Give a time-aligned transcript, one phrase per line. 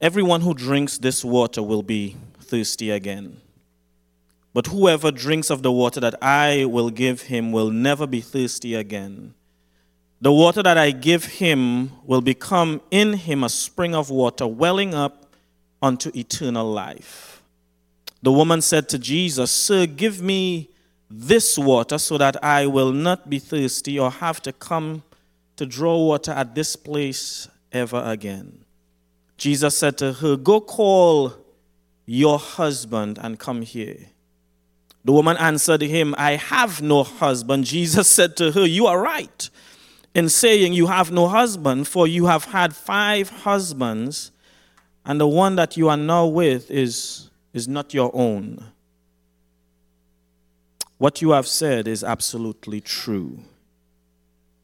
[0.00, 3.40] Everyone who drinks this water will be thirsty again.
[4.54, 8.76] But whoever drinks of the water that I will give him will never be thirsty
[8.76, 9.34] again.
[10.20, 14.94] The water that I give him will become in him a spring of water welling
[14.94, 15.32] up
[15.82, 17.42] unto eternal life.
[18.22, 20.70] The woman said to Jesus, Sir, give me
[21.10, 25.02] this water so that I will not be thirsty or have to come
[25.56, 28.64] to draw water at this place ever again.
[29.38, 31.32] Jesus said to her, Go call
[32.04, 33.98] your husband and come here.
[35.04, 37.64] The woman answered him, I have no husband.
[37.64, 39.48] Jesus said to her, You are right
[40.14, 44.32] in saying you have no husband, for you have had five husbands,
[45.04, 48.64] and the one that you are now with is, is not your own.
[50.98, 53.38] What you have said is absolutely true.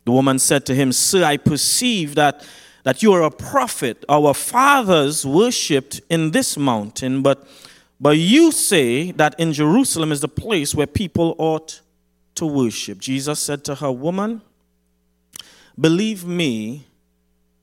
[0.04, 2.44] The woman said to him, Sir, I perceive that,
[2.84, 4.04] that you are a prophet.
[4.08, 7.46] Our fathers worshipped in this mountain, but,
[8.00, 11.80] but you say that in Jerusalem is the place where people ought
[12.36, 12.98] to worship.
[12.98, 14.42] Jesus said to her, Woman,
[15.78, 16.86] believe me,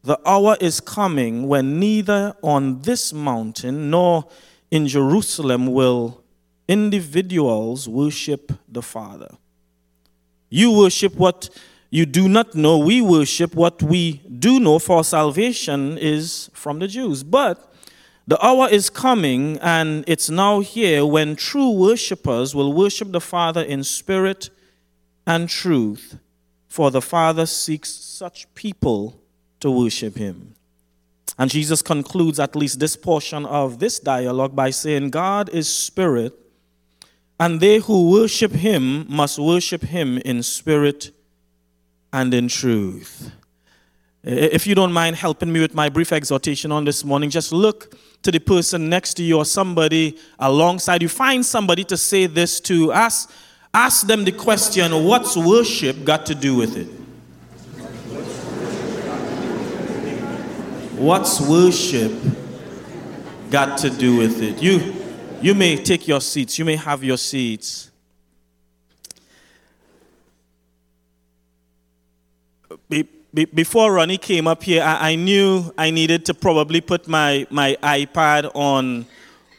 [0.03, 4.25] the hour is coming when neither on this mountain nor
[4.71, 6.23] in Jerusalem will
[6.67, 9.35] individuals worship the Father.
[10.49, 11.49] You worship what
[11.91, 12.77] you do not know.
[12.77, 17.21] We worship what we do know, for salvation is from the Jews.
[17.21, 17.71] But
[18.25, 23.61] the hour is coming, and it's now here, when true worshippers will worship the Father
[23.61, 24.49] in spirit
[25.27, 26.17] and truth,
[26.69, 29.19] for the Father seeks such people
[29.59, 30.55] to worship Him.
[31.37, 36.33] And Jesus concludes at least this portion of this dialogue by saying, God is spirit,
[37.37, 41.11] and they who worship Him must worship Him in spirit
[42.13, 43.31] and in truth.
[44.23, 47.95] If you don't mind helping me with my brief exhortation on this morning, just look
[48.21, 51.09] to the person next to you or somebody alongside you.
[51.09, 52.91] Find somebody to say this to.
[52.91, 53.31] Ask,
[53.73, 56.87] ask them the question what's worship got to do with it?
[60.99, 62.11] What's worship
[63.49, 64.61] got to do with it?
[64.61, 64.93] You,
[65.41, 67.90] you may take your seats, you may have your seats.
[72.89, 77.07] Be, be, before Ronnie came up here, I, I, knew I needed to probably put
[77.07, 79.05] my, my iPad on,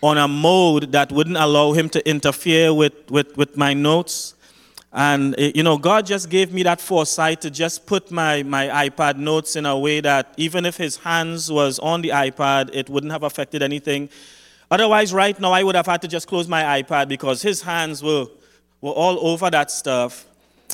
[0.03, 4.35] on a mode that wouldn't allow him to interfere with, with, with my notes.
[4.93, 8.89] And, eh, you know, God just gave me that foresight to just put my, my
[8.89, 12.91] iPad notes in a way that even if his hands was on the iPad, it
[12.91, 14.11] wouldn't have affected anything.
[14.71, 18.03] Otherwise, right now, I would have had to just close my iPad because his hands
[18.03, 18.27] were,
[18.81, 20.27] were all over that stuff.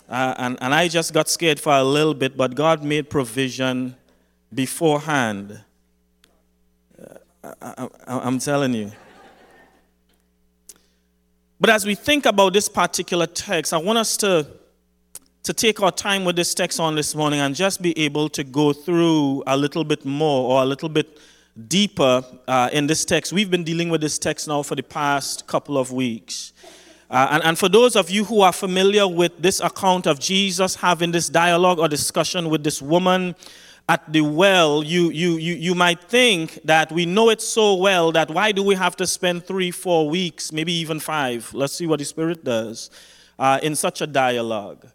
[0.09, 3.97] Uh, and, and I just got scared for a little bit, but God made provision
[4.55, 5.61] beforehand.
[7.43, 8.93] Uh, I, am telling you.
[11.61, 14.47] But as we think about this particular text, I want us to,
[15.43, 18.45] to take our time with this text on this morning and just be able to
[18.45, 21.19] go through a little bit more or a little bit
[21.67, 23.33] deeper uh, in this text.
[23.33, 26.53] We've been dealing with this text now for the past couple of weeks.
[27.11, 30.75] Uh, and, and for those of you who are familiar with this account of Jesus
[30.75, 33.35] having this dialogue or discussion with this woman
[33.89, 38.13] at the well, you, you, you, you might think that we know it so well
[38.13, 41.53] that why do we have to spend three, four weeks, maybe even five?
[41.55, 42.91] Let's see what the Spirit does
[43.39, 44.87] uh, in such a dialogue.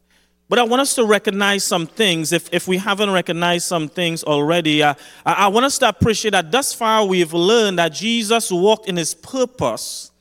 [0.48, 2.32] But I want us to recognize some things.
[2.32, 4.94] If, if we haven't recognized some things already, uh,
[5.26, 8.98] I, I want us to appreciate that thus far we've learned that Jesus walked in
[8.98, 10.12] his purpose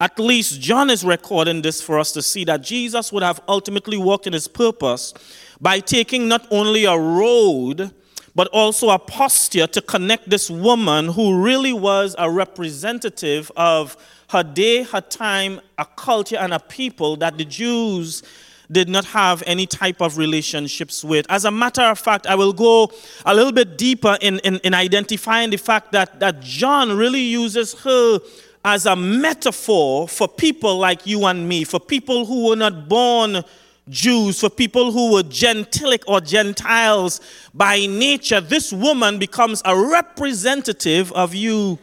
[0.00, 3.98] at least John is recording this for us to see that Jesus would have ultimately
[3.98, 5.12] worked in his purpose
[5.60, 7.92] by taking not only a road,
[8.34, 13.96] but also a posture to connect this woman who really was a representative of
[14.30, 18.22] her day, her time, a culture, and a people that the Jews
[18.70, 21.26] did not have any type of relationships with.
[21.28, 22.90] As a matter of fact, I will go
[23.26, 27.74] a little bit deeper in, in, in identifying the fact that, that John really uses
[27.80, 28.20] her
[28.64, 33.42] as a metaphor for people like you and me, for people who were not born
[33.88, 37.20] Jews, for people who were Gentilic or Gentiles
[37.52, 38.40] by nature.
[38.40, 41.78] This woman becomes a representative of you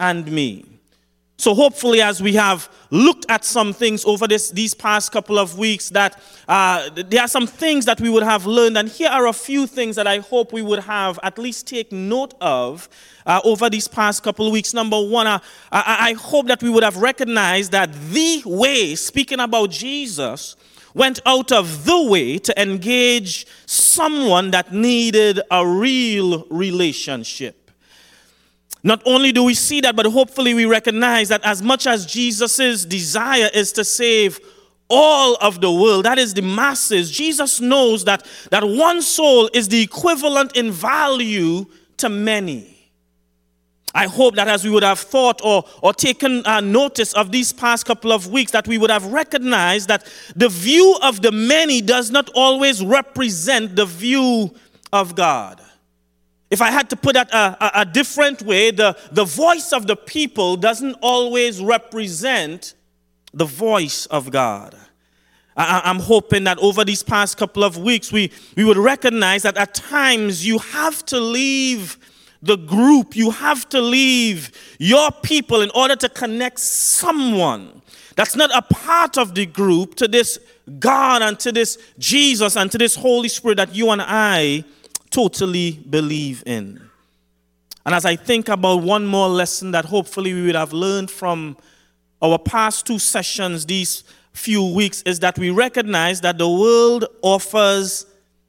[0.00, 0.71] and me.
[1.42, 5.58] So, hopefully, as we have looked at some things over this, these past couple of
[5.58, 8.78] weeks, that uh, there are some things that we would have learned.
[8.78, 11.90] And here are a few things that I hope we would have at least take
[11.90, 12.88] note of
[13.26, 14.72] uh, over these past couple of weeks.
[14.72, 15.40] Number one, uh,
[15.72, 20.54] I, I hope that we would have recognized that the way, speaking about Jesus,
[20.94, 27.61] went out of the way to engage someone that needed a real relationship.
[28.82, 32.84] Not only do we see that, but hopefully we recognize that as much as Jesus'
[32.84, 34.40] desire is to save
[34.90, 39.68] all of the world, that is the masses, Jesus knows that, that one soul is
[39.68, 41.64] the equivalent in value
[41.98, 42.68] to many.
[43.94, 47.52] I hope that as we would have thought or, or taken uh, notice of these
[47.52, 51.80] past couple of weeks, that we would have recognized that the view of the many
[51.80, 54.54] does not always represent the view
[54.92, 55.61] of God.
[56.52, 59.86] If I had to put that a, a, a different way, the, the voice of
[59.86, 62.74] the people doesn't always represent
[63.32, 64.76] the voice of God.
[65.56, 69.56] I, am hoping that over these past couple of weeks, we, we would recognize that
[69.56, 71.96] at times you have to leave
[72.42, 77.80] the group, you have to leave your people in order to connect someone
[78.14, 80.38] that's not a part of the group to this
[80.78, 84.64] God and to this Jesus and to this Holy Spirit that you and I
[85.12, 86.80] totally believe in.
[87.86, 91.56] And as I think about one more lesson that hopefully we would have learned from
[92.20, 98.06] our past two sessions these few weeks, is that we recognize that the world offers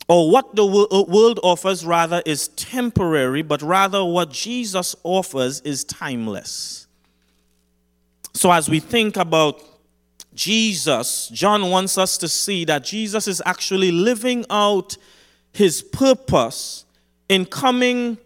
[0.07, 5.83] or what the uh, world offers rather is temporary, but rather what Jesus offers is
[5.83, 6.87] timeless.
[8.33, 9.61] So as we think about
[10.33, 14.97] Jesus, John wants us to see that Jesus is actually living out
[15.53, 16.85] his purpose
[17.29, 18.17] in coming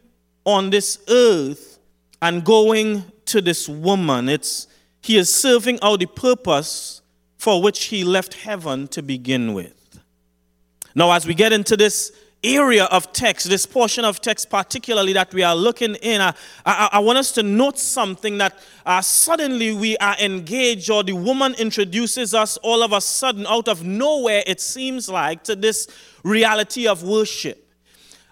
[0.46, 1.80] on this earth
[2.22, 4.30] and going to this woman.
[4.30, 4.68] It's
[5.02, 7.02] he is serving out the purpose
[7.38, 10.00] for which he left heaven to begin with.
[10.96, 12.12] Now, as we get into this
[12.44, 16.34] area of text, this portion of text particularly that we are looking in, I,
[16.66, 21.14] I, I want us to note something that uh, suddenly we are engaged, or the
[21.14, 25.88] woman introduces us all of a sudden, out of nowhere, it seems like, to this
[26.24, 27.64] reality of worship.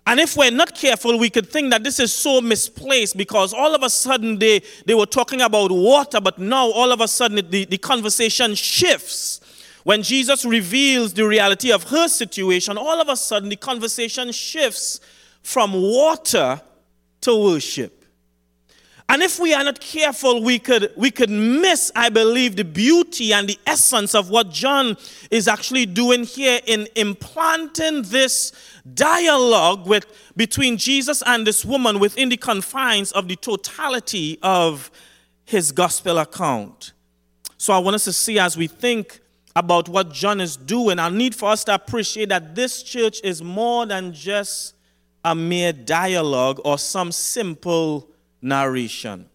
[0.07, 3.73] And if we're not careful, we could think that this is so misplaced because all
[3.73, 7.49] of a sudden they, they were talking about water, but now all of a sudden
[7.49, 9.41] the, the conversation shifts
[9.85, 14.99] when Jesus reveals the reality of her situation, all of a sudden the conversation shifts
[15.43, 16.59] from water
[17.21, 18.03] to worship.
[19.07, 23.31] And if we are not careful, we could, we could miss, I believe, the beauty
[23.31, 24.97] and the essence of what John
[25.29, 28.53] is actually doing here in implanting this
[28.91, 34.89] dialogue with, between Jesus and this woman within the confines of the totality of
[35.43, 36.93] his gospel account.
[37.57, 39.21] So I want us to see as we think
[39.55, 43.41] about what John is doing, I need for us to appreciate that this church is
[43.41, 44.75] more than just
[45.23, 48.11] a mere dialogue or some simple
[48.41, 49.29] narration.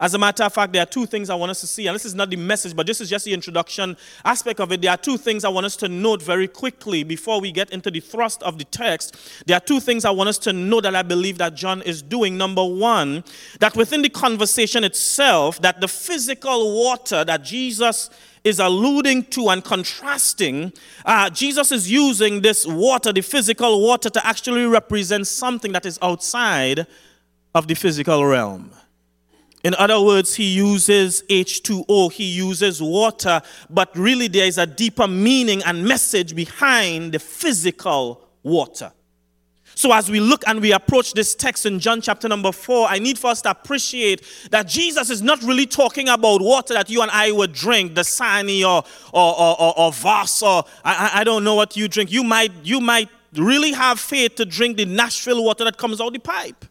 [0.00, 1.94] As a matter of fact, there are two things I want us to see, and
[1.94, 4.82] this is not the message, but this is just the introduction aspect of it.
[4.82, 7.90] There are two things I want us to note very quickly before we get into
[7.90, 9.16] the thrust of the text.
[9.46, 12.02] There are two things I want us to know that I believe that John is
[12.02, 12.36] doing.
[12.36, 13.24] Number one,
[13.60, 18.10] that within the conversation itself, that the physical water that Jesus
[18.44, 20.72] is alluding to and contrasting,
[21.04, 25.98] uh, Jesus is using this water, the physical water, to actually represent something that is
[26.00, 26.86] outside
[27.54, 28.70] of the physical realm.
[29.66, 35.08] In other words, he uses H2O, he uses water, but really there is a deeper
[35.08, 38.92] meaning and message behind the physical water.
[39.74, 43.00] So, as we look and we approach this text in John chapter number four, I
[43.00, 47.02] need for us to appreciate that Jesus is not really talking about water that you
[47.02, 51.42] and I would drink, Dasani or, or, or, or, or Voss, or I, I don't
[51.42, 52.12] know what you drink.
[52.12, 56.12] You might, you might really have faith to drink the Nashville water that comes out
[56.12, 56.66] the pipe.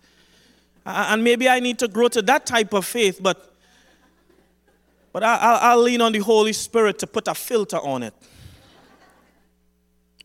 [0.85, 3.53] And maybe I need to grow to that type of faith, but,
[5.11, 8.13] but I, will lean on the Holy Spirit to put a filter on it.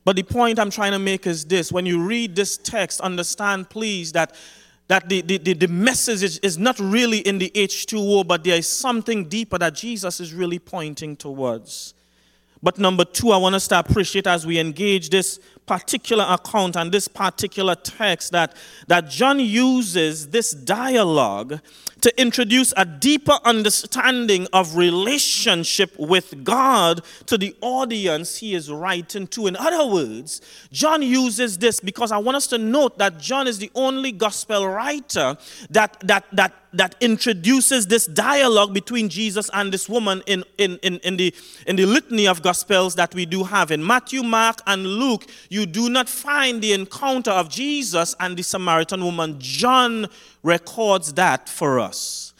[0.04, 3.70] But the point I'm trying to make is this when you read this text, understand,
[3.70, 4.34] please, that,
[4.88, 8.68] that the, the, the, message is, is not really in the H2O, but there is
[8.68, 11.94] something deeper that Jesus is really pointing towards.
[12.62, 16.92] But number two, I want us to appreciate as we engage this particular account and
[16.92, 18.54] this particular text that,
[18.88, 21.60] that John uses this dialogue
[22.00, 29.26] to introduce a deeper understanding of relationship with God to the audience he is writing
[29.28, 29.46] to.
[29.46, 30.40] In other words,
[30.72, 34.66] John uses this because I want us to note that John is the only gospel
[34.68, 35.36] writer
[35.70, 40.98] that, that, that that introduces this dialogue between Jesus and this woman in, in, in,
[40.98, 41.34] in, the,
[41.66, 43.70] in the litany of gospels that we do have.
[43.70, 48.42] In Matthew, Mark, and Luke, you do not find the encounter of Jesus and the
[48.42, 49.36] Samaritan woman.
[49.38, 50.06] John
[50.42, 52.30] records that for us.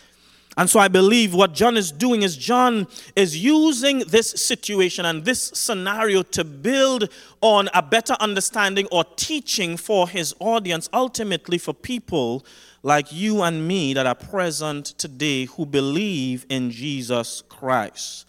[0.57, 5.25] And so I believe what John is doing is John is using this situation and
[5.25, 7.09] this scenario to build
[7.41, 12.45] on a better understanding or teaching for his audience, ultimately for people
[12.83, 18.27] like you and me that are present today who believe in Jesus Christ.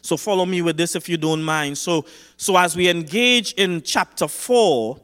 [0.00, 1.76] So follow me with this if you don't mind.
[1.76, 2.04] So,
[2.36, 5.00] so as we engage in chapter 4,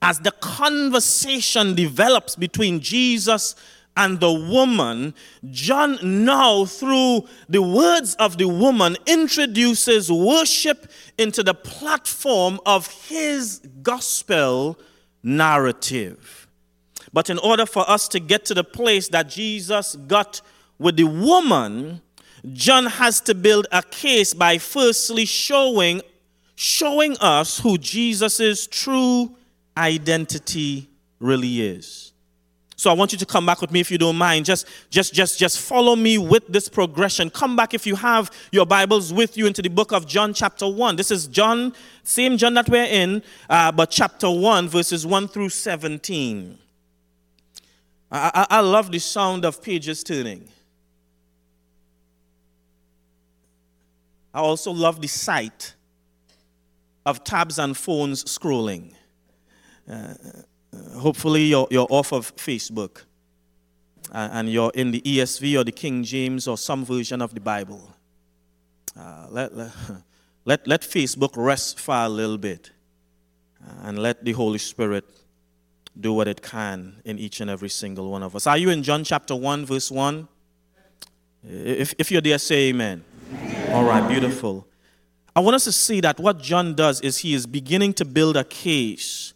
[0.00, 3.54] as the conversation develops between Jesus
[3.96, 5.12] and the woman,
[5.50, 13.58] John now, through the words of the woman, introduces worship into the platform of his
[13.82, 14.78] gospel
[15.24, 16.46] narrative.
[17.12, 20.42] But in order for us to get to the place that Jesus got
[20.78, 22.00] with the woman,
[22.52, 26.02] John has to build a case by firstly showing,
[26.54, 29.34] showing us who Jesus' is true
[29.78, 30.88] identity
[31.20, 32.12] really is.
[32.78, 34.44] So I want you to come back with me if you don't mind.
[34.44, 37.28] Just, just, just, just follow me with this progression.
[37.28, 40.68] Come back if you have your Bibles with you into the book of John, chapter
[40.68, 40.94] 1.
[40.94, 41.72] This is John,
[42.04, 46.56] same John that we're in, uh, but chapter 1, verses 1 through 17.
[48.12, 50.48] I, I, I love the sound of pages turning.
[54.32, 55.74] I also love the sight
[57.04, 58.92] of tabs and phones scrolling.
[59.88, 60.14] Uh,
[60.72, 63.02] uh, hopefully, you're, you're off of Facebook
[64.12, 67.40] uh, and you're in the ESV or the King James or some version of the
[67.40, 67.94] Bible.
[68.98, 69.52] Uh, let,
[70.44, 72.70] let, let, Facebook rest for a little bit
[73.66, 75.04] uh, and let the Holy Spirit
[75.98, 78.46] do what it can in each and every single one of us.
[78.46, 80.28] Are you in John chapter 1, verse 1?
[81.44, 83.04] If, if you're there, say amen.
[83.32, 83.72] amen.
[83.72, 84.66] All right, beautiful.
[85.34, 88.36] I want us to see that what John does is he is beginning to build
[88.36, 89.32] a case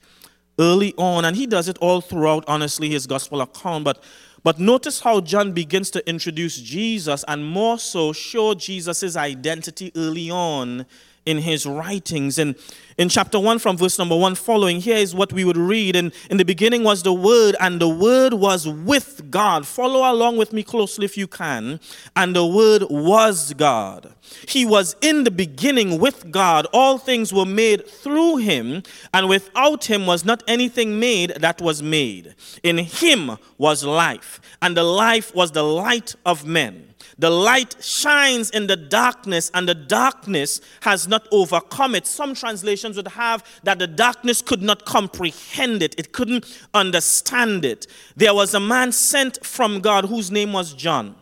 [0.59, 3.85] early on, and he does it all throughout, honestly, his gospel account.
[3.85, 4.03] But,
[4.43, 10.31] but notice how John begins to introduce Jesus and more so show Jesus' identity early
[10.31, 10.87] on
[11.25, 12.39] in his writings.
[12.39, 12.57] And
[13.03, 15.97] in chapter 1, from verse number 1 following, here is what we would read.
[15.97, 19.67] And in the beginning was the Word, and the Word was with God.
[19.67, 21.81] Follow along with me closely if you can.
[22.15, 24.15] And the Word was God.
[24.47, 26.69] He was in the beginning with God.
[26.73, 31.83] All things were made through him, and without him was not anything made that was
[31.83, 32.37] made.
[32.63, 36.93] In him was life, and the life was the light of men.
[37.19, 42.07] The light shines in the darkness, and the darkness has not overcome it.
[42.07, 46.45] Some translations would have that the darkness could not comprehend it, it couldn't
[46.75, 47.87] understand it.
[48.17, 51.17] There was a man sent from God whose name was John.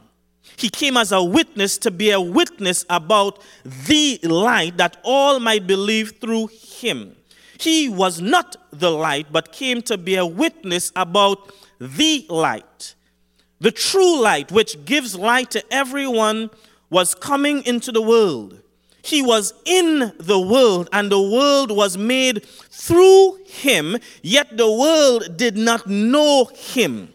[0.56, 5.66] He came as a witness to be a witness about the light that all might
[5.66, 7.16] believe through him.
[7.58, 12.94] He was not the light, but came to be a witness about the light.
[13.60, 16.50] The true light, which gives light to everyone,
[16.88, 18.59] was coming into the world.
[19.02, 25.36] He was in the world, and the world was made through him, yet the world
[25.36, 27.14] did not know him.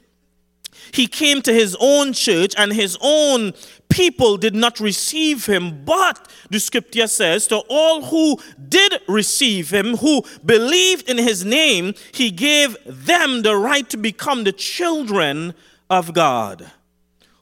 [0.92, 3.54] He came to his own church, and his own
[3.90, 5.84] people did not receive him.
[5.84, 8.40] But the scripture says, to all who
[8.70, 14.44] did receive him, who believed in his name, he gave them the right to become
[14.44, 15.54] the children
[15.90, 16.72] of God,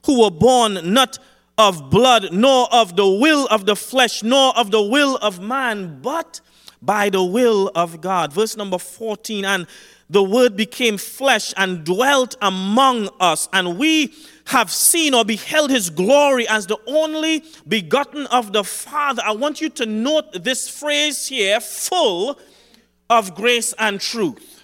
[0.06, 1.18] who were born not
[1.56, 6.00] of blood, nor of the will of the flesh, nor of the will of man,
[6.02, 6.40] but
[6.82, 8.32] by the will of God.
[8.32, 9.66] Verse number 14, and
[10.10, 14.14] the Word became flesh and dwelt among us, and we
[14.46, 19.22] have seen or beheld his glory as the only begotten of the Father.
[19.24, 22.38] I want you to note this phrase here full
[23.08, 24.62] of grace and truth.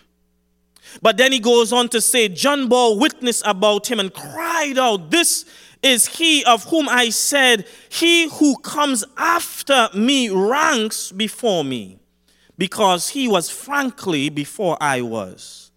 [1.01, 5.11] But then he goes on to say, John bore witness about him and cried out,
[5.11, 5.47] This
[5.83, 11.99] is he of whom I said, He who comes after me ranks before me
[12.59, 15.71] because he was frankly before I was.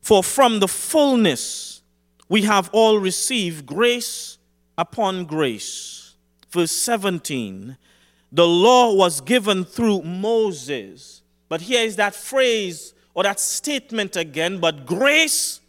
[0.00, 1.82] For from the fullness
[2.28, 4.38] we have all received grace
[4.76, 6.14] upon grace.
[6.50, 7.78] Verse 17
[8.32, 11.22] the law was given through Moses.
[11.50, 15.60] But here is that phrase or that statement again, but grace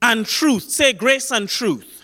[0.00, 0.62] and truth.
[0.70, 1.97] Say grace and truth.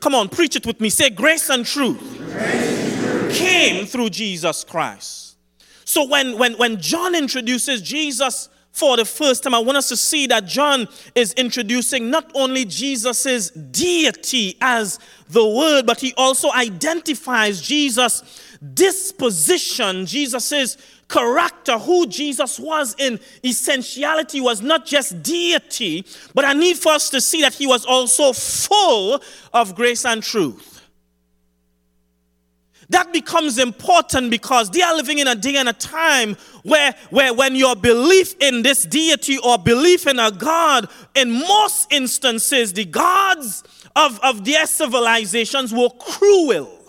[0.00, 0.90] Come on, preach it with me.
[0.90, 3.36] Say grace and truth, grace and truth.
[3.36, 5.36] came through Jesus Christ.
[5.84, 9.96] So when, when, when John introduces Jesus for the first time, I want us to
[9.96, 16.50] see that John is introducing not only Jesus' deity as the Word, but he also
[16.52, 18.22] identifies Jesus'
[18.74, 20.76] disposition, Jesus'
[21.10, 27.10] character, who Jesus was in essentiality, was not just deity, but I need for us
[27.10, 29.20] to see that he was also full
[29.52, 30.80] of grace and truth.
[32.90, 37.32] That becomes important because they are living in a day and a time where, where
[37.32, 42.84] when your belief in this deity or belief in a God, in most instances, the
[42.84, 43.62] gods
[43.94, 46.79] of, of their civilizations were cruel.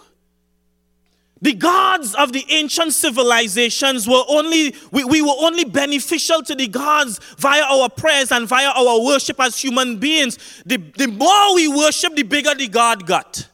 [1.41, 6.67] The gods of the ancient civilizations were only, we, we were only beneficial to the
[6.67, 10.38] gods via our prayers and via our worship as human beings.
[10.67, 13.48] The, the more we worship, the bigger the God got.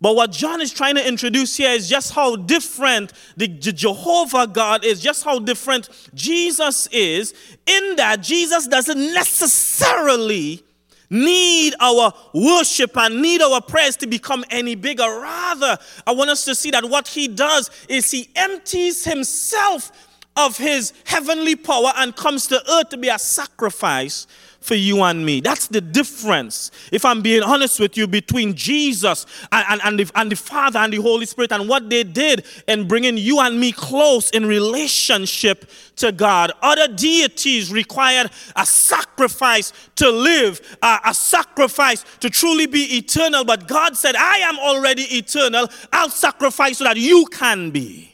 [0.00, 4.84] But what John is trying to introduce here is just how different the Jehovah God
[4.84, 7.32] is, just how different Jesus is,
[7.66, 10.63] in that Jesus doesn't necessarily
[11.10, 15.04] need our worship and need our prayers to become any bigger.
[15.04, 19.92] Rather, I want us to see that what he does is he empties himself
[20.36, 24.26] of his heavenly power and comes to earth to be a sacrifice
[24.64, 25.40] for you and me.
[25.40, 30.10] That's the difference, if I'm being honest with you, between Jesus and, and, and, the,
[30.18, 33.60] and the Father and the Holy Spirit and what they did in bringing you and
[33.60, 36.50] me close in relationship to God.
[36.62, 43.44] Other deities required a sacrifice to live, a sacrifice to truly be eternal.
[43.44, 45.68] But God said, I am already eternal.
[45.92, 48.13] I'll sacrifice so that you can be.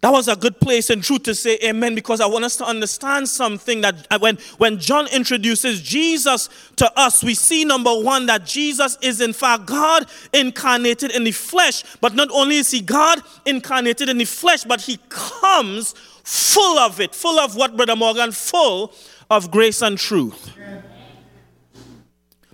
[0.00, 2.64] That was a good place in truth to say amen because I want us to
[2.64, 8.46] understand something that when, when John introduces Jesus to us, we see number one that
[8.46, 11.84] Jesus is in fact God incarnated in the flesh.
[12.00, 15.92] But not only is he God incarnated in the flesh, but he comes
[16.24, 18.32] full of it, full of what, Brother Morgan?
[18.32, 18.94] Full
[19.28, 20.50] of grace and truth.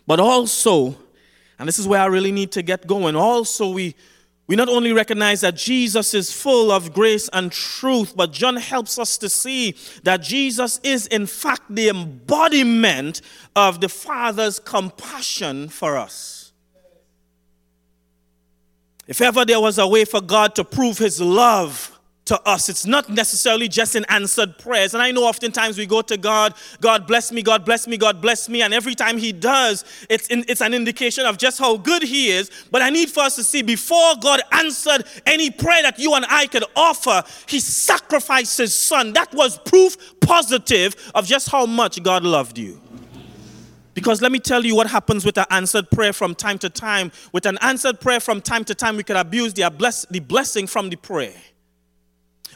[0.05, 0.97] But also,
[1.61, 3.95] and this is where I really need to get going, also we
[4.47, 8.99] we not only recognize that Jesus is full of grace and truth, but John helps
[8.99, 9.75] us to see
[10.05, 13.23] that Jesus is, in fact, the embodiment
[13.57, 16.53] of the Father's compassion for us.
[19.09, 21.96] If ever there was a way for God to prove his love,
[22.27, 22.69] to us.
[22.69, 24.95] It's not necessarily just in answered prayers.
[24.95, 28.21] And I know oftentimes we go to God, God bless me, God bless me, God
[28.21, 28.63] bless me.
[28.63, 32.29] And every time He does, it's, in, it's an indication of just how good He
[32.31, 32.51] is.
[32.71, 36.27] But I need for us to see before God answered any prayer that you and
[36.29, 39.13] I could offer, He sacrificed His Son.
[39.13, 42.81] That was proof positive of just how much God loved you.
[43.95, 47.11] Because let me tell you what happens with an answered prayer from time to time.
[47.33, 50.67] With an answered prayer from time to time, we could abuse the, bless, the blessing
[50.67, 51.33] from the prayer.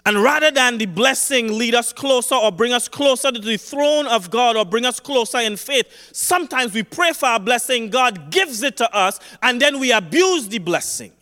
[0.07, 4.07] And rather than the blessing lead us closer or bring us closer to the throne
[4.07, 8.31] of God or bring us closer in faith, sometimes we pray for our blessing, God
[8.31, 11.13] gives it to us, and then we abuse the blessing.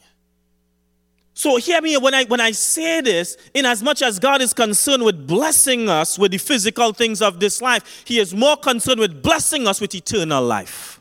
[1.34, 4.52] So hear me when I when I say this, in as much as God is
[4.52, 8.98] concerned with blessing us with the physical things of this life, He is more concerned
[8.98, 11.00] with blessing us with eternal life.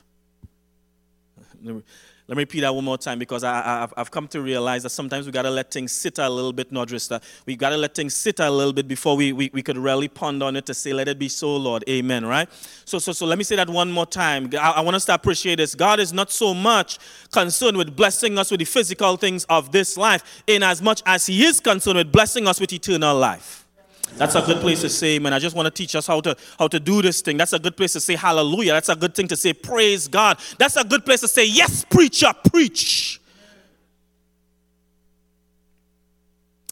[2.27, 5.25] Let me repeat that one more time because I, have come to realize that sometimes
[5.25, 7.23] we got to let things sit a little bit, Nodrista.
[7.45, 10.09] We got to let things sit a little bit before we, we, we could really
[10.09, 11.85] ponder on it to say, let it be so, Lord.
[11.87, 12.49] Amen, right?
[12.83, 14.49] So, so, so let me say that one more time.
[14.59, 15.73] I, I want us to appreciate this.
[15.73, 16.99] God is not so much
[17.31, 21.27] concerned with blessing us with the physical things of this life in as much as
[21.27, 23.66] He is concerned with blessing us with eternal life.
[24.15, 25.33] That's a good place to say amen.
[25.33, 27.37] I just want to teach us how to, how to do this thing.
[27.37, 28.73] That's a good place to say hallelujah.
[28.73, 30.39] That's a good thing to say praise God.
[30.57, 33.21] That's a good place to say, yes, preacher, preach.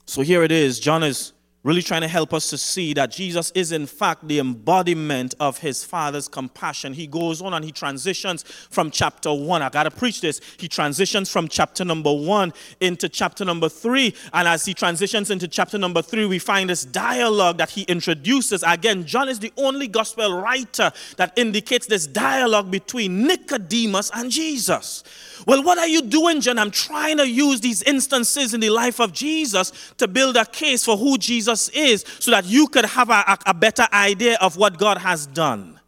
[0.05, 0.79] So here it is.
[0.79, 1.33] John is
[1.65, 5.58] really trying to help us to see that Jesus is, in fact, the embodiment of
[5.58, 6.93] his Father's compassion.
[6.93, 9.63] He goes on and he transitions from chapter one.
[9.63, 10.39] I got to preach this.
[10.60, 14.13] He transitions from chapter number one into chapter number three.
[14.32, 18.62] And as he transitions into chapter number three, we find this dialogue that he introduces.
[18.62, 25.04] Again, John is the only gospel writer that indicates this dialogue between Nicodemus and Jesus.
[25.47, 26.60] Well, what are you doing, John?
[26.60, 30.86] I'm trying to use these instances in the life of Jesus to build a case
[30.86, 34.77] for who Jesus is so that you could have a, a better idea of what
[34.77, 35.79] God has done.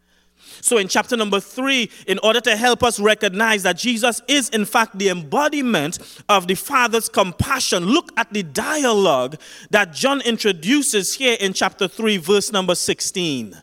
[0.62, 4.66] So, in chapter number three, in order to help us recognize that Jesus is, in
[4.66, 9.38] fact, the embodiment of the Father's compassion, look at the dialogue
[9.70, 13.62] that John introduces here in chapter three, verse number 16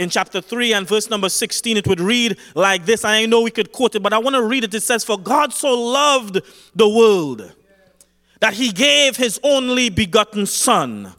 [0.00, 3.04] in chapter 3 and verse number 16, it would read like this.
[3.04, 4.72] I know we could quote it, but I want to read it.
[4.72, 6.40] It says, For God so loved
[6.74, 7.52] the world
[8.40, 11.12] that he gave his only begotten Son,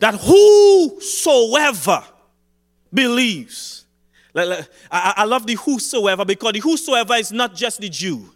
[0.00, 2.04] that whosoever
[2.92, 3.86] believes.
[4.34, 8.30] I love the whosoever because the whosoever is not just the Jew,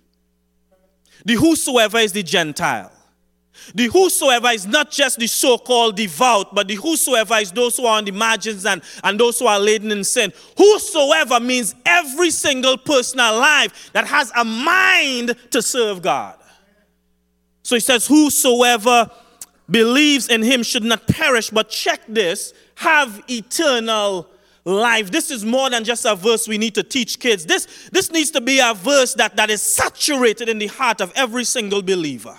[1.25, 2.91] the whosoever is the Gentile.
[3.75, 7.87] The whosoever is not just the so called devout, but the whosoever is those who
[7.87, 10.33] are on the margins and, and those who are laden in sin.
[10.57, 16.37] Whosoever means every single person alive that has a mind to serve God.
[17.63, 19.11] So he says, Whosoever
[19.73, 24.29] believes in him should not perish, but check this, have eternal
[24.65, 25.11] life.
[25.11, 27.47] This is more than just a verse we need to teach kids.
[27.47, 31.13] This, this needs to be a verse that, that is saturated in the heart of
[31.17, 32.39] every single believer.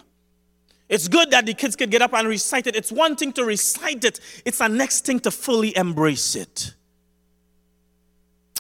[0.88, 2.76] It's good that the kids can get up and recite it.
[2.76, 6.74] It's one thing to recite it, it's a next thing to fully embrace it.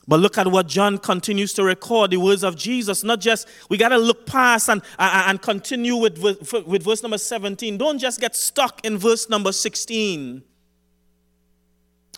[0.07, 3.03] But look at what John continues to record the words of Jesus.
[3.03, 7.77] Not just, we got to look past and, and continue with, with verse number 17.
[7.77, 10.43] Don't just get stuck in verse number 16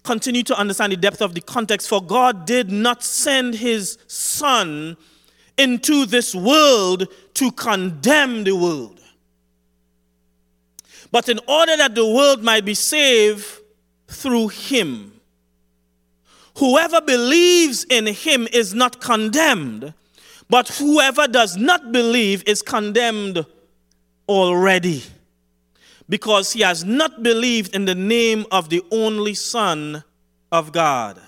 [0.06, 1.89] continue to understand the depth of the context.
[1.89, 4.95] For God did not send his Son
[5.58, 9.02] into this world to condemn the world,
[11.12, 13.45] but in order that the world might be saved
[14.08, 15.14] through him.
[16.58, 19.94] Whoever believes in him is not condemned,
[20.50, 23.46] but whoever does not believe is condemned
[24.28, 25.04] already
[26.08, 30.04] because he has not believed in the name of the only Son
[30.52, 31.20] of God.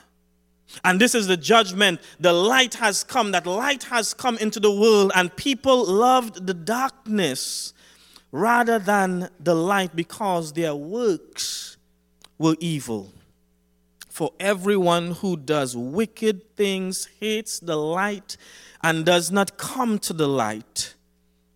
[0.83, 1.99] And this is the judgment.
[2.19, 6.53] The light has come, that light has come into the world, and people loved the
[6.53, 7.73] darkness
[8.31, 11.77] rather than the light because their works
[12.37, 13.11] were evil.
[14.17, 18.35] For everyone who does wicked things hates the light
[18.81, 20.95] and does not come to the light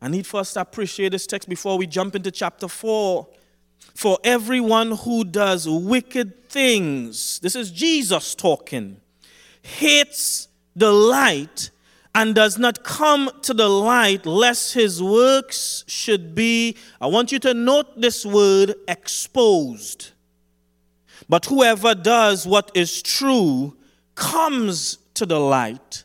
[0.02, 3.28] I need first to appreciate this text before we jump into chapter 4.
[3.94, 9.00] For everyone who does wicked things, this is Jesus talking,
[9.62, 11.70] hates the light
[12.16, 17.40] and does not come to the light lest his works should be, I want you
[17.40, 20.12] to note this word, exposed.
[21.32, 23.78] But whoever does what is true
[24.16, 26.04] comes to the light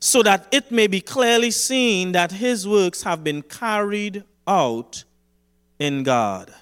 [0.00, 5.04] so that it may be clearly seen that his works have been carried out
[5.78, 6.54] in God.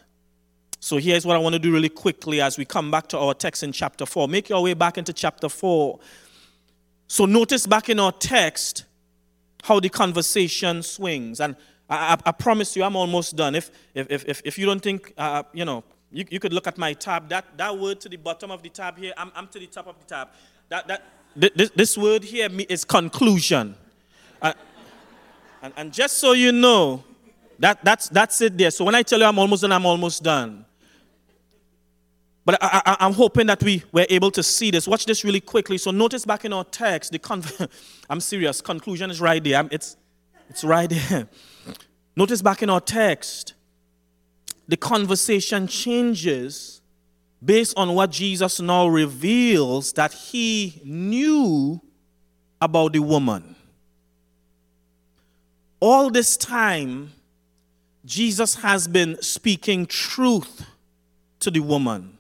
[0.81, 3.33] So here's what I want to do really quickly as we come back to our
[3.33, 4.27] text in chapter 4.
[4.27, 6.01] Make your way back into chapter 4.
[7.07, 8.87] So notice back in our text
[9.63, 11.39] how the conversation swings.
[11.39, 11.55] And
[11.89, 13.55] I, I, I promise you, I'm almost done.
[13.55, 16.77] If, if, if, if you don't think, uh, you know, you, you could look at
[16.77, 17.29] my tab.
[17.29, 19.87] That, that word to the bottom of the tab here, I'm, I'm to the top
[19.87, 20.29] of the tab.
[20.69, 21.03] That, that,
[21.37, 23.77] this, this word here is conclusion.
[24.43, 24.53] Uh,
[25.63, 27.05] and, and just so you know,
[27.59, 28.71] that, that's, that's it there.
[28.71, 30.65] So when I tell you I'm almost done, I'm almost done.
[32.45, 34.89] But I, am hoping that we were able to see this.
[34.89, 35.79] Watch this really quickly.
[35.79, 37.45] So notice back in our text, the con-
[38.11, 38.61] I'm serious.
[38.61, 39.69] Conclusion is right there.
[39.71, 39.97] It's,
[40.49, 41.29] it's right there.
[42.17, 43.55] Notice back in our text,
[44.71, 46.81] the conversation changes
[47.45, 51.81] based on what Jesus now reveals that he knew
[52.61, 53.57] about the woman.
[55.81, 57.11] All this time,
[58.05, 60.65] Jesus has been speaking truth
[61.41, 62.17] to the woman,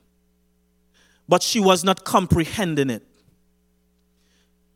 [1.28, 3.04] but she was not comprehending it.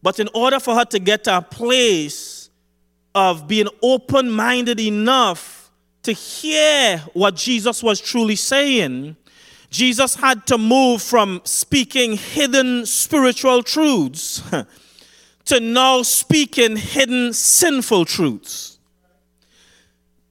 [0.00, 2.50] But in order for her to get to a place
[3.16, 5.63] of being open minded enough
[6.04, 9.16] to hear what Jesus was truly saying,
[9.70, 14.42] Jesus had to move from speaking hidden spiritual truths
[15.46, 18.78] to now speaking hidden sinful truths.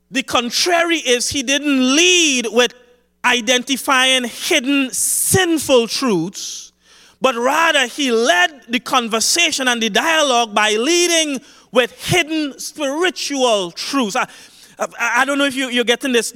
[0.09, 2.73] The contrary is he didn't lead with
[3.25, 6.71] identifying hidden sinful truths,
[7.19, 14.15] but rather he led the conversation and the dialogue by leading with hidden spiritual truths.
[14.15, 14.25] Uh,
[14.77, 16.33] Uh, I don't know if you, you're getting this.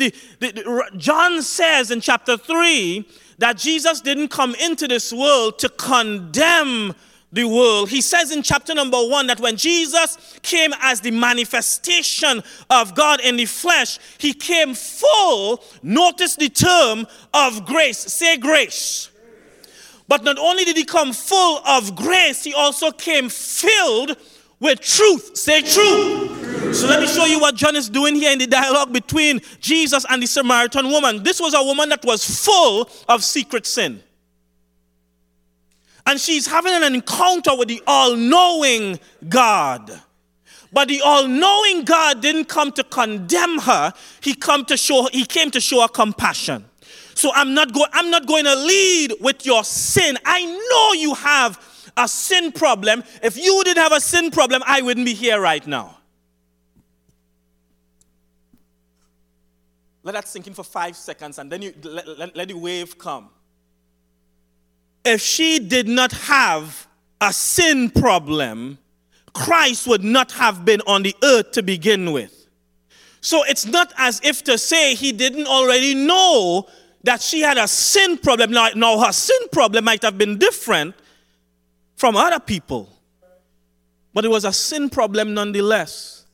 [0.97, 3.07] John says in chapter 3
[3.39, 6.93] that Jesus didn't come into this world to condemn
[7.31, 7.89] the world.
[7.89, 13.19] He says in chapter number 1 that when Jesus came as the manifestation of God
[13.21, 17.97] in the flesh, he came full, notice the term, of grace.
[17.97, 19.09] Say grace.
[20.07, 24.15] But not only did he come full of grace, he also came filled
[24.59, 25.37] with truth.
[25.37, 26.75] Say truth.
[26.75, 30.05] So let me show you what John is doing here in the dialogue between Jesus
[30.09, 31.23] and the Samaritan woman.
[31.23, 34.03] This was a woman that was full of secret sin.
[36.05, 40.01] And she's having an encounter with the all knowing God.
[40.71, 43.93] But the all-knowing God didn't come to condemn her.
[44.21, 46.65] He come to show he came to show her compassion.
[47.13, 50.17] So I'm not going I'm not going to lead with your sin.
[50.25, 51.57] I know you have
[51.97, 53.03] a sin problem.
[53.21, 55.97] If you didn't have a sin problem, I wouldn't be here right now.
[60.03, 62.97] Let that sink in for five seconds and then you let, let, let the wave
[62.97, 63.29] come.
[65.03, 66.87] If she did not have
[67.19, 68.77] a sin problem,
[69.33, 72.47] Christ would not have been on the earth to begin with.
[73.19, 76.67] So it's not as if to say he didn't already know
[77.03, 78.51] that she had a sin problem.
[78.51, 80.95] Now, now her sin problem might have been different
[81.97, 82.87] from other people,
[84.13, 86.25] but it was a sin problem nonetheless.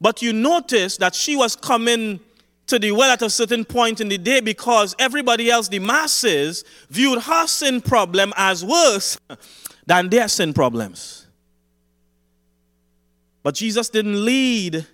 [0.00, 2.18] But you notice that she was coming
[2.66, 6.64] to the well at a certain point in the day because everybody else, the masses,
[6.88, 9.18] viewed her sin problem as worse
[9.86, 11.26] than their sin problems.
[13.42, 14.86] But Jesus didn't lead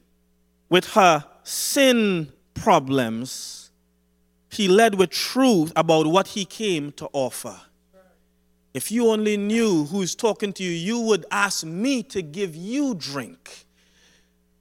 [0.69, 3.71] with her sin problems,
[4.51, 7.57] he led with truth about what he came to offer.
[8.73, 12.95] If you only knew who's talking to you, you would ask me to give you
[12.95, 13.67] drink.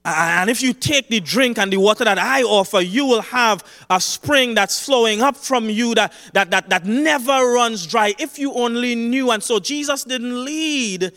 [0.04, 3.62] And if you take the drink and the water that I offer, you will have
[3.90, 8.14] a spring that's flowing up from you that, that, that, that never runs dry.
[8.18, 9.30] If you only knew.
[9.30, 11.12] And so Jesus didn't lead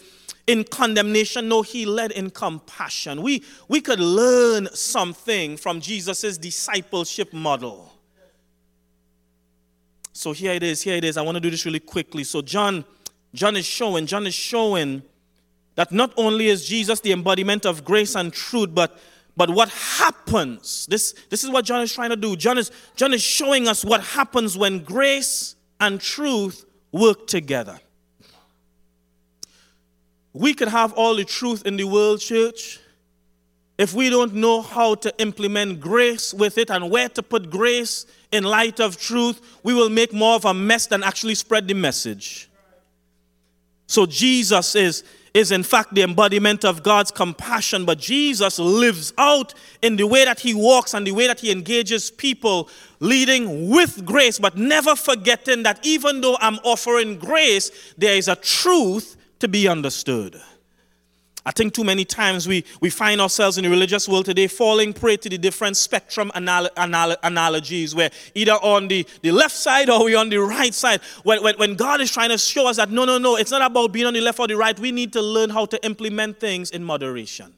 [0.48, 3.22] in condemnation, no, he led in compassion.
[3.22, 7.93] We, we could learn something from Jesus' discipleship model.
[10.24, 11.18] So here it is, here it is.
[11.18, 12.24] I want to do this really quickly.
[12.24, 12.86] So John,
[13.34, 15.04] John is showing, John is showing
[15.76, 18.98] that not only is Jesus the embodiment of grace and truth, but
[19.36, 22.36] but what happens, this, this is what John is trying to do.
[22.36, 27.80] John is, John is showing us what happens when grace and truth work together.
[30.32, 32.80] We could have all the truth in the world, church,
[33.80, 38.06] if we don't know how to implement grace with it and where to put grace
[38.34, 41.74] in light of truth, we will make more of a mess than actually spread the
[41.74, 42.50] message.
[43.88, 49.54] So Jesus is is in fact the embodiment of God's compassion, but Jesus lives out
[49.82, 52.70] in the way that he walks and the way that he engages people,
[53.00, 58.36] leading with grace, but never forgetting that even though I'm offering grace, there is a
[58.36, 60.40] truth to be understood.
[61.46, 64.94] I think too many times we, we find ourselves in the religious world today falling
[64.94, 69.90] prey to the different spectrum anal- anal- analogies where either on the, the left side
[69.90, 71.02] or we're on the right side.
[71.24, 73.62] When, when, when God is trying to show us that no, no, no, it's not
[73.62, 74.78] about being on the left or the right.
[74.80, 77.54] We need to learn how to implement things in moderation.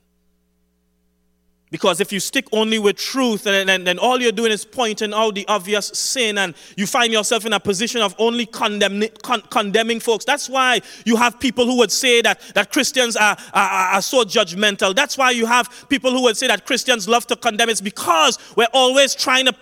[1.72, 5.34] Because if you stick only with truth, then, then, all you're doing is pointing out
[5.34, 10.00] the obvious sin, and you find yourself in a position of only condemn, con, condemning
[10.00, 10.26] folks.
[10.26, 14.24] That's why you have people who would say that, that Christians are, are, are so
[14.24, 14.96] judgmental.
[14.96, 17.70] That's why you have people who would say that Christians love to condemn.
[17.70, 19.56] It's because we're always trying to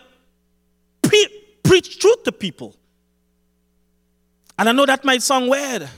[1.02, 2.76] pre- preach truth to people.
[4.60, 5.90] And I know that might sound weird.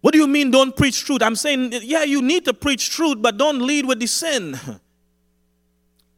[0.00, 1.22] What do you mean, don't preach truth?
[1.22, 4.58] I'm saying, yeah, you need to preach truth, but don't lead with the sin.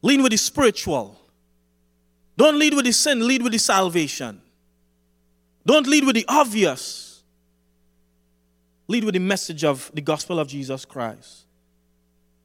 [0.05, 1.19] Lead with the spiritual.
[2.37, 4.39] Don't lead with the sin, lead with the salvation.
[5.65, 7.23] Don't lead with the obvious.
[8.87, 11.45] Lead with the message of the gospel of Jesus Christ.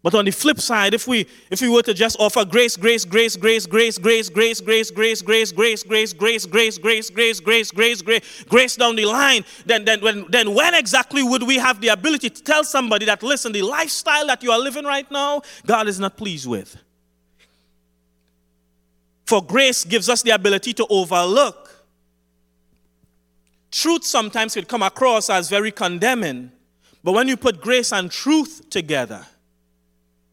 [0.02, 3.04] But on the flip side, if we if we were to just offer grace, grace,
[3.04, 7.70] grace, grace, grace, grace, grace, grace, grace, grace, grace, grace, grace, grace, grace, grace, grace,
[7.70, 11.82] grace, grace, grace down the line, then then when then when exactly would we have
[11.82, 15.42] the ability to tell somebody that listen, the lifestyle that you are living right now,
[15.66, 16.74] God is not pleased with?
[19.30, 21.86] For grace gives us the ability to overlook.
[23.70, 26.50] Truth sometimes can come across as very condemning,
[27.04, 29.24] but when you put grace and truth together,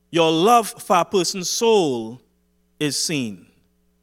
[0.09, 2.23] your love for a person's soul
[2.79, 3.45] is seen.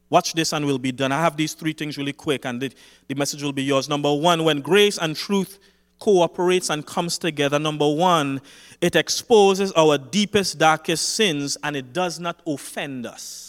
[0.09, 1.11] Watch this and we'll be done.
[1.11, 2.71] I have these three things really quick and the,
[3.09, 3.89] the message will be yours.
[3.89, 5.59] Number one, when grace and truth
[5.99, 8.39] cooperates and comes together, number one,
[8.79, 13.44] it exposes our deepest, darkest sins and it does not offend us.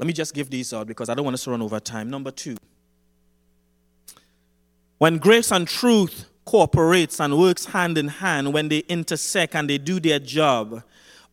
[0.00, 2.08] Let me just give these out because I don't want us to run over time.
[2.08, 2.56] Number two,
[4.96, 9.76] when grace and truth cooperates and works hand in hand, when they intersect and they
[9.76, 10.82] do their job,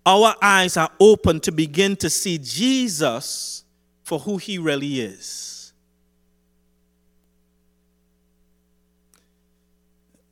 [0.05, 3.63] our eyes are open to begin to see Jesus
[4.03, 5.71] for who he really is.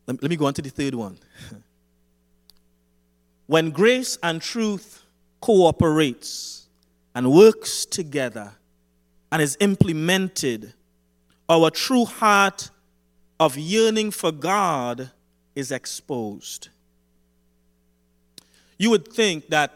[0.08, 1.18] Let me go on to the third one.
[3.48, 5.06] when grace and truth
[5.40, 6.65] cooperates
[7.16, 8.52] and works together
[9.32, 10.74] and is implemented,
[11.50, 12.70] our true heart
[13.40, 15.10] of yearning for God
[15.56, 16.70] is exposed.
[18.78, 19.72] You would think that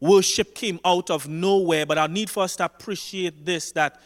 [0.00, 4.00] worship came out of nowhere, but I need for us to appreciate this that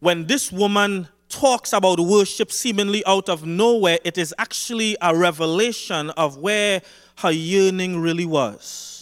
[0.00, 6.08] when this woman talks about worship seemingly out of nowhere, it is actually a revelation
[6.10, 6.80] of where
[7.18, 8.97] her yearning really was.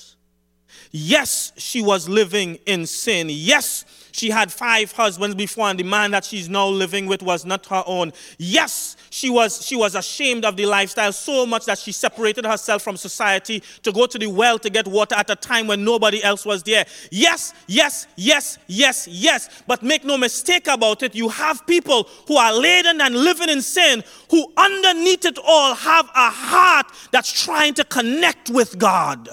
[0.93, 3.29] Yes, she was living in sin.
[3.31, 3.85] Yes,
[4.17, 7.67] she had five husbands before, and the man that she's now living with was not
[7.67, 8.13] her own.
[8.39, 12.83] Yes, she was, she was ashamed of the lifestyle so much that she separated herself
[12.83, 16.23] from society to go to the well to get water at a time when nobody
[16.25, 16.87] else was there.
[17.11, 19.63] Yes, yes, yes, yes, yes.
[19.67, 23.61] But make no mistake about it, you have people who are laden and living in
[23.61, 29.29] sin who, underneath it all, have a heart that's trying to connect with God.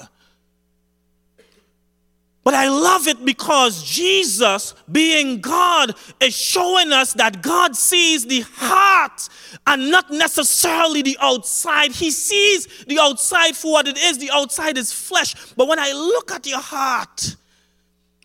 [2.44, 8.44] But I love it because Jesus, being God, is showing us that God sees the
[8.56, 9.28] heart
[9.66, 11.92] and not necessarily the outside.
[11.92, 14.18] He sees the outside for what it is.
[14.18, 15.34] The outside is flesh.
[15.56, 17.36] But when I look at your heart,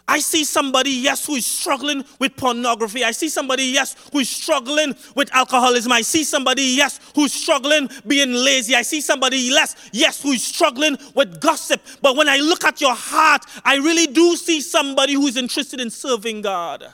[0.10, 3.04] I see somebody, yes, who is struggling with pornography.
[3.04, 5.92] I see somebody, yes, who is struggling with alcoholism.
[5.92, 8.74] I see somebody, yes, who's struggling being lazy.
[8.74, 11.80] I see somebody, yes, yes, who is struggling with gossip.
[12.02, 15.80] But when I look at your heart, I really do see somebody who is interested
[15.80, 16.92] in serving God.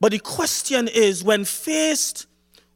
[0.00, 2.26] But the question is when faced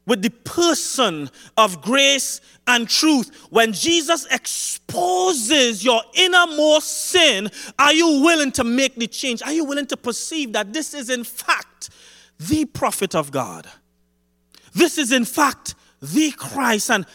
[0.05, 3.47] with the person of grace and truth.
[3.49, 9.41] When Jesus exposes your innermost sin, are you willing to make the change?
[9.43, 11.89] Are you willing to perceive that this is, in fact,
[12.39, 13.67] the prophet of God?
[14.73, 16.89] This is, in fact, the Christ.
[16.89, 17.05] And,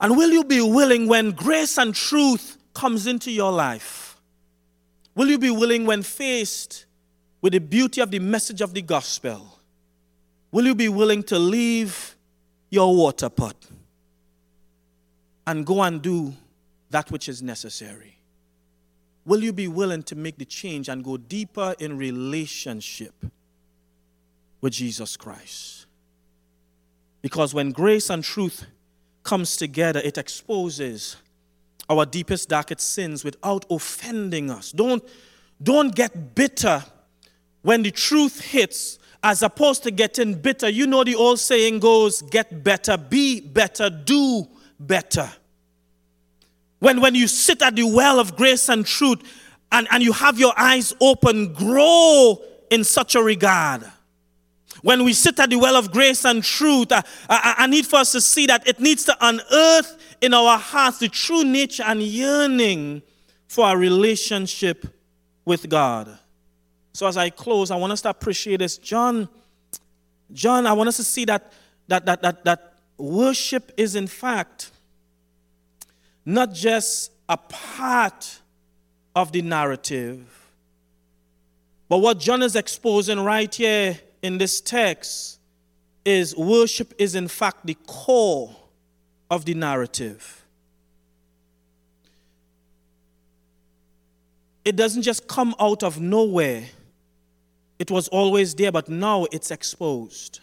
[0.00, 4.20] and will you be willing when grace and truth comes into your life?
[5.14, 6.84] Will you be willing when faced
[7.40, 9.60] with the beauty of the message of the gospel?
[10.52, 12.15] Will you be willing to leave
[12.70, 13.56] your water pot
[15.46, 16.34] and go and do
[16.90, 18.18] that which is necessary?
[19.24, 23.14] Will you be willing to make the change and go deeper in relationship
[24.60, 25.86] with Jesus Christ?
[27.22, 28.66] Because when grace and truth
[29.24, 31.16] comes together, it exposes
[31.88, 34.70] our deepest, darkest sins without offending us.
[34.72, 35.02] Don't,
[35.62, 36.84] don't get bitter
[37.62, 40.68] when the truth hits as opposed to getting bitter.
[40.68, 44.46] You know, the old saying goes get better, be better, do
[44.78, 45.30] better.
[46.78, 49.22] When, when you sit at the well of grace and truth
[49.72, 52.38] and, and you have your eyes open, grow
[52.70, 53.84] in such a regard.
[54.82, 57.96] When we sit at the well of grace and truth, I, I, I need for
[57.96, 62.02] us to see that it needs to unearth in our hearts the true nature and
[62.02, 63.02] yearning
[63.48, 64.86] for a relationship
[65.44, 66.18] with God.
[66.96, 68.78] So as I close, I want us to appreciate this.
[68.78, 69.28] John,
[70.32, 71.52] John, I want us to see that
[71.88, 74.70] that that that, that worship is in fact
[76.24, 78.40] not just a part
[79.14, 80.26] of the narrative,
[81.86, 85.38] but what John is exposing right here in this text
[86.02, 88.56] is worship is in fact the core
[89.30, 90.46] of the narrative.
[94.64, 96.64] It doesn't just come out of nowhere.
[97.78, 100.40] It was always there, but now it's exposed.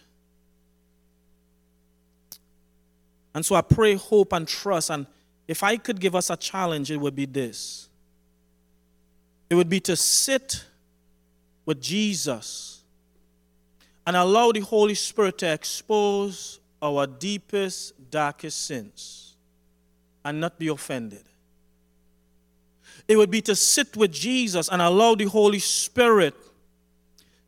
[3.34, 4.90] And so I pray, hope, and trust.
[4.90, 5.06] And
[5.48, 7.88] if I could give us a challenge, it would be this
[9.50, 10.64] it would be to sit
[11.66, 12.82] with Jesus
[14.06, 19.36] and allow the Holy Spirit to expose our deepest, darkest sins
[20.24, 21.24] and not be offended.
[23.06, 26.34] It would be to sit with Jesus and allow the Holy Spirit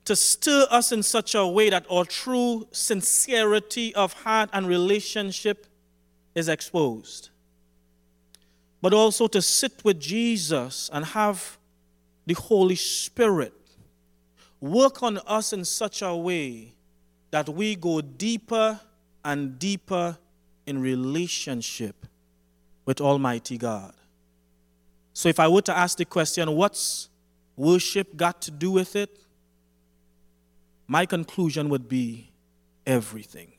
[0.07, 5.67] to stir us in such a way that our true sincerity of heart and relationship
[6.35, 7.31] is exposed.
[8.81, 11.59] But also to sit with Jesus and have
[12.25, 13.53] the Holy Spirit
[14.61, 16.75] work on us in such a way
[17.33, 18.81] that we go deeper
[19.25, 20.17] and deeper
[20.67, 22.07] in relationship
[22.85, 23.93] with Almighty God.
[25.13, 27.09] So, if I were to ask the question, what's
[27.57, 29.26] worship got to do with it?
[30.87, 32.31] My conclusion would be
[32.87, 33.53] everything.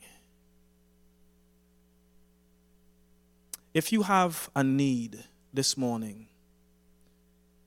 [3.74, 6.26] If you have a need this morning,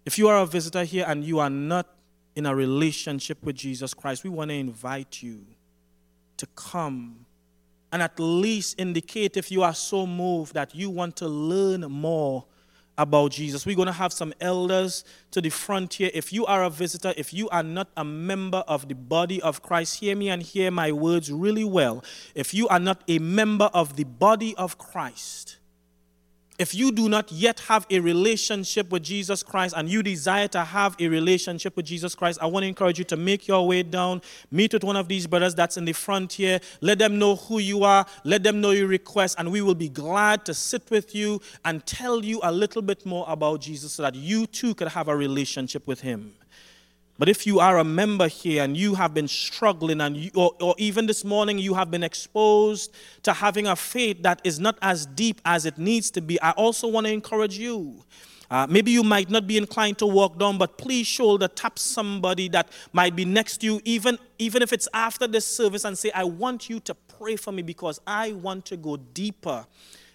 [0.05, 1.87] if you are a visitor here and you are not
[2.35, 5.45] in a relationship with Jesus Christ, we want to invite you
[6.37, 7.25] to come
[7.91, 12.45] and at least indicate if you are so moved that you want to learn more
[13.01, 13.65] about Jesus.
[13.65, 16.11] We're going to have some elders to the front here.
[16.13, 19.63] If you are a visitor, if you are not a member of the body of
[19.63, 22.03] Christ, hear me and hear my words really well.
[22.35, 25.57] If you are not a member of the body of Christ,
[26.61, 30.63] if you do not yet have a relationship with Jesus Christ and you desire to
[30.63, 33.81] have a relationship with Jesus Christ, I want to encourage you to make your way
[33.81, 37.35] down, meet with one of these brothers that's in the front here, let them know
[37.35, 40.87] who you are, let them know your request, and we will be glad to sit
[40.91, 44.75] with you and tell you a little bit more about Jesus so that you too
[44.75, 46.31] could have a relationship with Him.
[47.21, 50.53] But if you are a member here and you have been struggling, and you, or,
[50.59, 54.75] or, even this morning you have been exposed to having a faith that is not
[54.81, 58.03] as deep as it needs to be, I also want to encourage you.
[58.49, 62.49] Uh, maybe you might not be inclined to walk down, but please shoulder tap somebody
[62.49, 66.09] that might be next to you, even, even if it's after this service, and say,
[66.15, 69.67] I want you to pray for me because I want to go deeper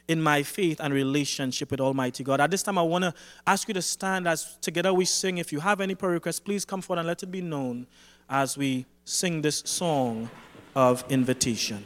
[0.09, 2.41] in my faith and relationship with Almighty God.
[2.41, 3.15] At this time, I want to
[3.47, 5.39] ask you to stand as together we sing.
[5.39, 7.87] If you have any prayer requests, please come forward and let it be known
[8.29, 10.31] as we sing this song
[10.75, 11.85] of invitation.